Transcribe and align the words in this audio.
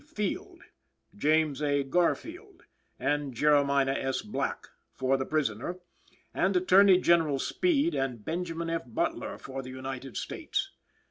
Field, 0.15 0.63
James 1.15 1.61
A. 1.61 1.83
Garfield 1.83 2.63
and 2.97 3.35
Jeremiah 3.35 3.85
S. 3.91 4.23
Black 4.23 4.69
for 4.95 5.15
the 5.15 5.27
prisoner, 5.27 5.77
and 6.33 6.57
Attorney 6.57 6.97
General 6.99 7.37
Speed 7.37 7.93
and 7.93 8.25
Benjamin 8.25 8.71
F. 8.71 8.81
Butler 8.87 9.37
for 9.37 9.61
the 9.61 9.69
United 9.69 10.17
States. 10.17 10.71